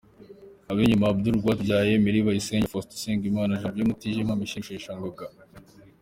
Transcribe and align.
Abinyuma: 0.71 1.05
Abdul 1.11 1.35
Rwatubyaye, 1.39 1.89
Emery 1.99 2.25
Bayisenge, 2.27 2.71
Faustin 2.71 2.97
Usengimana, 2.99 3.59
Janvier 3.61 3.87
Mutijima, 3.89 4.39
Michel 4.39 4.61
Rusheshangoga,. 4.63 5.25